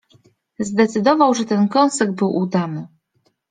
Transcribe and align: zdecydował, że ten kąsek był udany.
zdecydował, 0.59 1.33
że 1.33 1.45
ten 1.45 1.67
kąsek 1.67 2.11
był 2.11 2.35
udany. 2.35 2.87